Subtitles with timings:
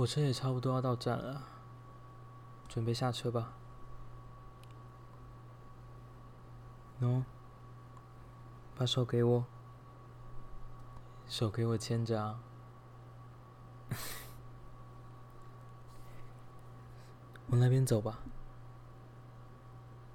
[0.00, 1.42] 火车也差不多要到站了，
[2.70, 3.52] 准备下车吧。
[7.02, 7.22] 喏，
[8.74, 9.44] 把手给我，
[11.26, 12.40] 手给我牵着啊。
[17.50, 18.20] 往那边走吧，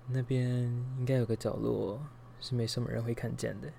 [0.07, 0.63] 那边
[0.97, 2.01] 应该有个角落
[2.39, 3.71] 是没什么人会看见的。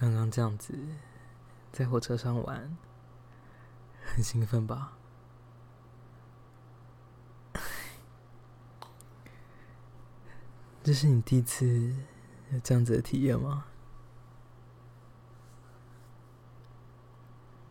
[0.00, 0.72] 刚刚这样子
[1.70, 2.74] 在火车上玩，
[4.02, 4.96] 很兴奋吧？
[10.82, 11.94] 这是你第一次
[12.50, 13.66] 有这样子的体验吗？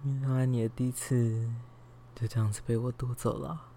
[0.03, 1.51] 原来你的第一次
[2.13, 3.71] 就这样子被我夺走了。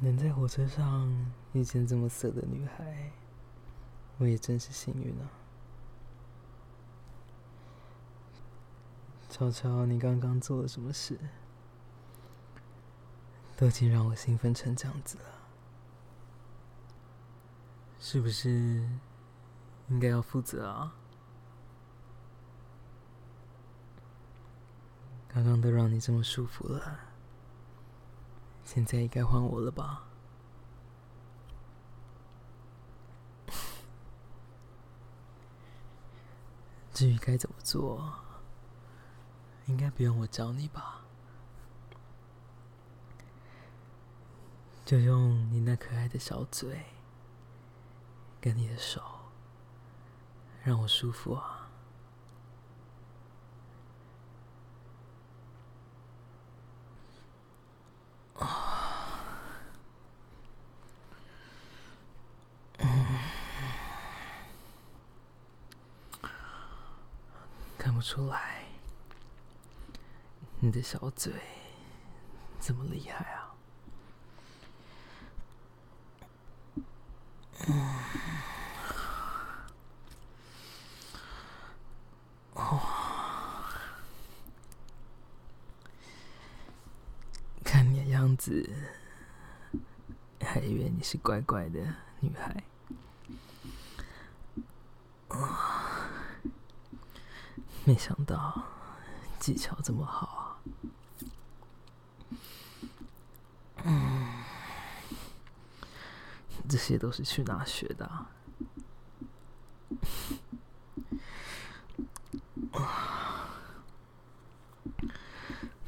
[0.00, 3.12] 能在火车上遇见这么色的女孩，
[4.16, 5.28] 我也真是幸运啊！
[9.28, 11.18] 瞧瞧你刚刚做了什么事，
[13.56, 15.24] 都已经让我兴奋成这样子了，
[17.98, 18.88] 是不是
[19.88, 20.94] 应该要负责啊？
[25.28, 27.09] 刚刚都让你这么舒服了。
[28.64, 30.04] 现在该换我了吧？
[36.94, 38.14] 至于该怎么做，
[39.66, 41.00] 应该不用我教你吧？
[44.84, 46.86] 就用你那可爱的小嘴，
[48.40, 49.02] 跟你的手，
[50.64, 51.59] 让我舒服啊！
[68.00, 68.64] 不出来，
[70.58, 71.34] 你的小嘴
[72.58, 73.54] 这么厉害啊！
[77.68, 77.94] 嗯，
[82.54, 82.80] 哦，
[87.62, 88.66] 看你的样子，
[90.40, 91.78] 还以为你是乖乖的
[92.20, 92.64] 女孩。
[97.90, 98.62] 没想到
[99.40, 100.60] 技巧这么好
[103.78, 103.82] 啊！
[103.82, 104.44] 嗯，
[106.68, 108.30] 这些都是去哪学的啊？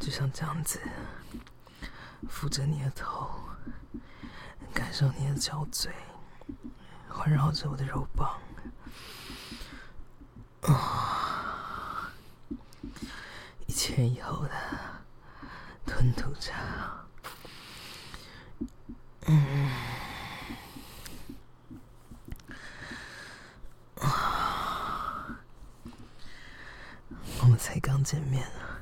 [0.01, 0.81] 就像这样子，
[2.29, 3.31] 扶着你的头，
[4.75, 5.93] 感受你的小嘴，
[7.09, 8.41] 环绕着我的肉棒。
[10.63, 11.12] 啊
[13.85, 14.51] 前以后的
[15.85, 16.53] 吞吐着，
[19.27, 19.69] 嗯，
[23.99, 25.37] 啊，
[27.41, 28.79] 我们才刚见面啊，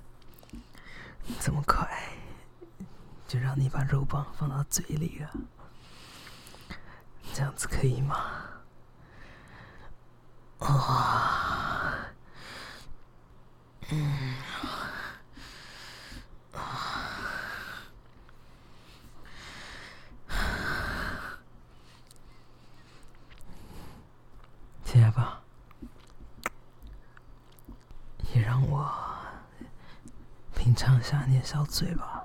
[1.41, 1.89] 这么快
[3.27, 5.31] 就让你把肉棒放到嘴里了，
[7.33, 8.17] 这样子可以吗？
[10.59, 12.05] 啊，
[13.89, 14.35] 嗯。
[30.81, 32.25] 尝下你的小嘴巴，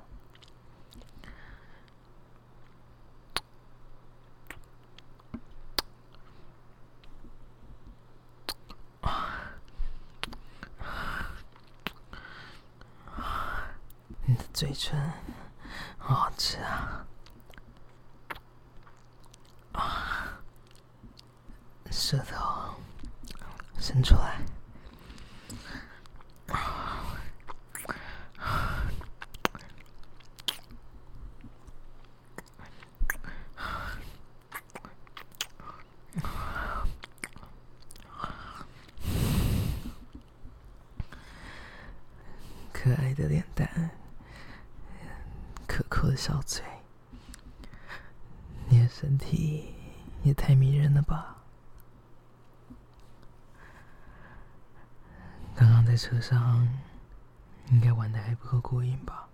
[14.23, 14.97] 你的嘴唇
[15.97, 16.57] 好好吃！
[19.73, 20.39] 啊，
[21.91, 22.73] 舌头
[23.77, 24.39] 伸出来。
[46.25, 46.63] 小嘴，
[48.67, 49.75] 你的身体
[50.23, 51.37] 也太迷人了吧。
[55.53, 56.67] 刚刚在车上
[57.69, 59.29] 应该玩的还不够过瘾吧？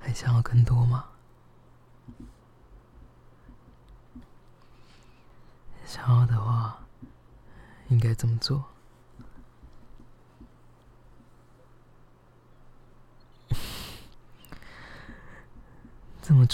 [0.00, 1.04] 还想要更多吗？
[5.86, 6.84] 想要的话
[7.86, 8.64] 应该怎么做？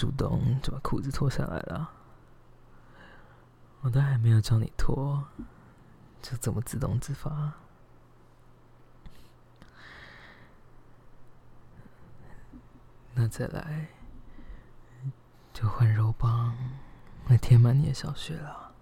[0.01, 1.91] 主动就把裤子脱下来了，
[3.83, 5.23] 我都还没有叫你脱，
[6.23, 7.53] 就这么自动自发。
[13.13, 13.89] 那再来，
[15.53, 16.57] 就换肉棒
[17.29, 18.73] 来填满你的小穴了。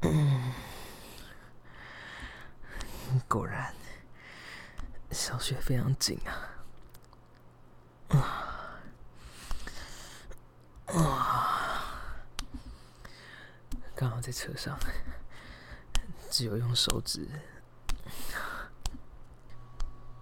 [0.00, 0.52] 嗯，
[3.28, 3.72] 果然，
[5.10, 6.52] 小穴非常紧啊。
[10.88, 11.82] 啊，
[13.94, 14.78] 刚好在车上。
[16.30, 17.26] 只有用手指，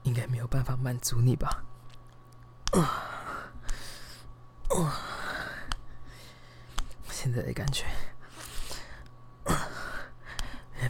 [0.04, 1.64] 应该没有办法满足你吧？
[2.72, 3.10] 啊，
[7.10, 7.86] 现在的感觉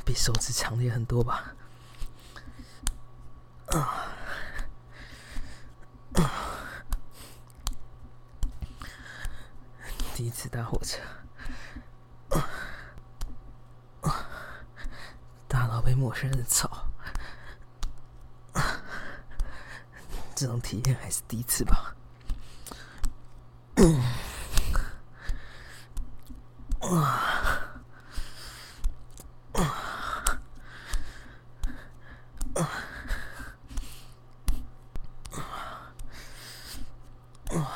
[0.05, 1.55] 比手指强烈很多吧？
[3.67, 4.07] 啊，
[10.21, 10.99] 第一次搭火车。
[15.83, 16.87] 被陌生人吵，
[20.37, 21.97] 这种体验还是第一次吧。
[23.77, 23.99] 嗯，
[26.81, 27.81] 啊，
[29.55, 29.61] 啊，
[32.55, 32.71] 啊，
[37.49, 37.73] 啊，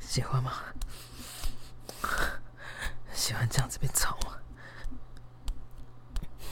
[0.00, 0.52] 喜欢吗？
[3.12, 4.32] 喜欢这样子被操吗？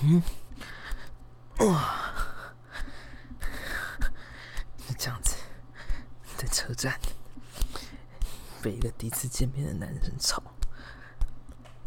[0.03, 0.23] 嗯，
[1.67, 2.13] 哇！
[4.87, 5.35] 你这样子
[6.37, 6.99] 在车站
[8.63, 10.43] 被一个第一次见面的男人操，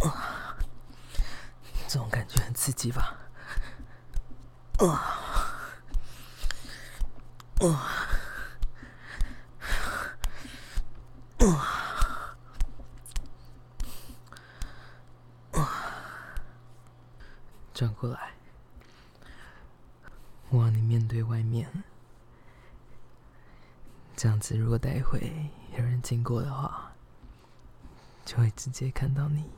[0.06, 0.56] 哇！
[1.88, 3.18] 这种感觉很刺激吧？
[4.80, 5.02] 哇！
[7.60, 7.92] 哇！
[17.74, 18.34] 转过来，
[20.50, 21.84] 我让你面对外面，
[24.22, 26.92] 这样子，如果待会有人经过的话，
[28.24, 29.50] 就会直接看到你。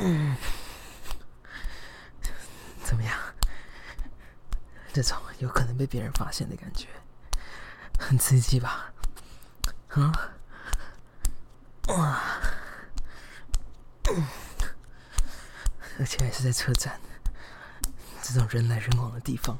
[0.00, 0.36] 嗯，
[2.82, 3.16] 怎么样？
[4.92, 5.16] 这种。
[5.38, 6.88] 有可能被别人发现的感觉，
[8.00, 8.92] 很刺激吧？
[9.90, 10.12] 啊，
[11.88, 12.23] 哇，
[16.04, 17.00] 而且还是在车站，
[18.22, 19.58] 这种人来人往的地方。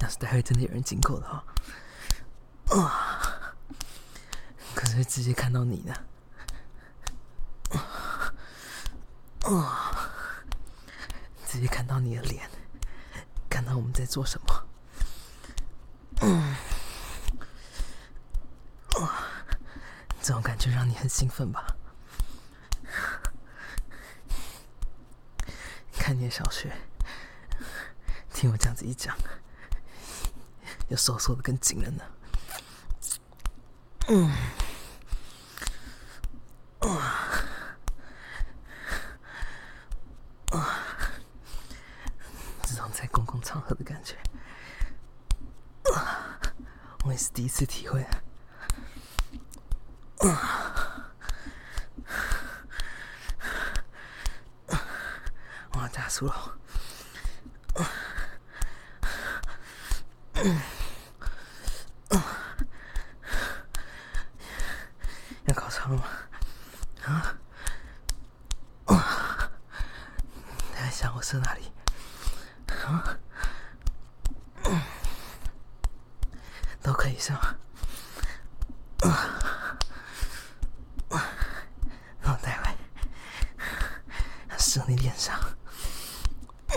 [0.00, 1.44] 要是待会真的有人经过的话，
[2.76, 3.54] 啊，
[4.74, 5.94] 可是会直接看到你的，
[9.48, 10.10] 啊，
[11.46, 12.50] 直接看到你的脸。
[13.48, 14.66] 看到我们在做什么？
[16.22, 16.56] 嗯，
[19.00, 19.22] 哇，
[20.20, 21.76] 这种感觉让你很兴奋吧？
[26.10, 26.68] 看见小穴，
[28.34, 29.16] 听我这样子一讲，
[30.88, 32.02] 又收缩的更紧了呢。
[34.08, 34.28] 嗯，
[36.80, 36.88] 啊，
[40.50, 40.80] 啊，
[42.64, 43.40] 这种在公共。
[43.40, 44.16] 场合的感觉，
[47.04, 48.22] 我也是第一次体会啊！
[56.20, 56.58] 要加速了，
[65.46, 66.04] 要高潮了吗？
[67.04, 67.34] 啊？
[70.68, 71.72] 你在想我射哪里？
[72.84, 73.16] 啊？
[76.82, 77.54] 都可以是吗
[82.22, 82.76] 那我待会
[84.58, 85.38] 射你脸上。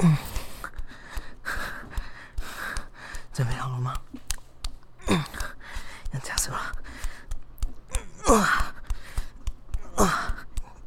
[0.02, 0.18] 嗯，
[3.32, 3.94] 准备好了吗？
[5.08, 5.24] 嗯，
[6.24, 6.76] 要加速了。
[8.28, 8.74] 哇，
[9.98, 10.36] 哇，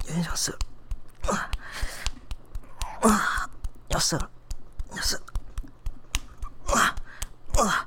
[0.07, 0.57] 有点想射。
[1.29, 1.51] 哇，
[3.03, 3.51] 哇，
[3.89, 4.31] 要射了，
[4.93, 5.25] 要射了。
[6.69, 6.95] 哇，
[7.59, 7.87] 哇。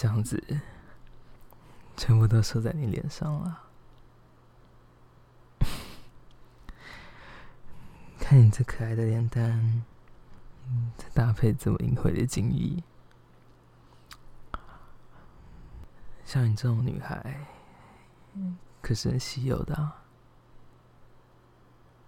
[0.00, 0.42] 这样子，
[1.94, 3.64] 全部都射在你脸上了。
[8.18, 9.82] 看你这可爱的脸蛋，
[10.96, 12.82] 再搭配这么淫秽的精液，
[16.24, 17.46] 像你这种女孩，
[18.80, 19.92] 可是很稀有的。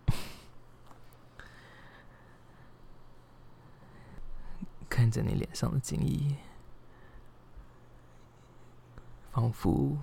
[4.88, 6.38] 看着你脸上的精液，
[9.32, 9.96] 仿佛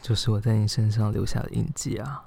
[0.00, 2.24] 就是我在你身上留下的印记啊！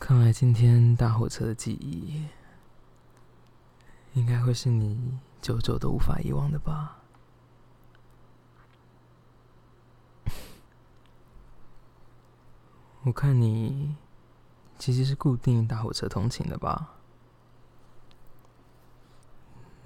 [0.00, 2.26] 看来今天搭火车的记忆，
[4.14, 6.98] 应该会是你久久都无法遗忘的吧？
[13.04, 13.96] 我看你。
[14.76, 16.96] 其实是固定搭火车通勤的吧？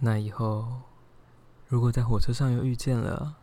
[0.01, 0.81] 那以后
[1.69, 3.37] 如果在火车上又遇见了，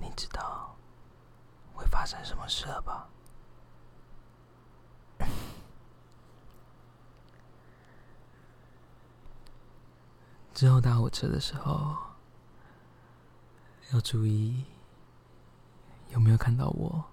[0.00, 0.76] 你知道
[1.72, 3.08] 会发生什么事了吧？
[10.52, 11.96] 之后搭火车的时候
[13.92, 14.64] 要注意。
[16.10, 17.04] 有没有看到我？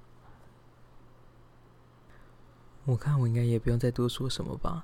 [2.83, 4.83] 我看我应该也不用再多说什么吧。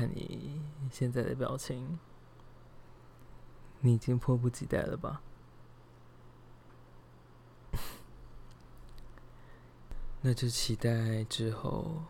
[0.00, 0.58] 看你
[0.90, 1.98] 现在的表情，
[3.80, 5.20] 你已经迫不及待了吧？
[10.22, 12.02] 那就期待之后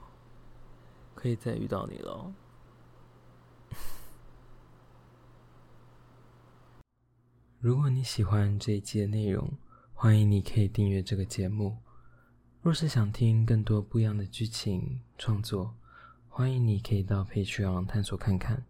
[1.17, 2.33] 可以再遇到你喽。
[7.59, 9.53] 如果你喜欢这一期的内容，
[9.95, 11.79] 欢迎你可以订阅这个节目。
[12.63, 15.75] 若是想听更多不一样的剧情创作，
[16.33, 18.65] 欢迎你可以到 Patreon 探索看看，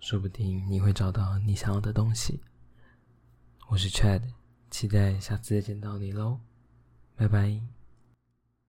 [0.00, 2.40] 说不定你会找到你想要的东西。
[3.68, 4.22] 我是 Chad，
[4.70, 6.40] 期待下次再见到你喽，
[7.16, 7.79] 拜拜。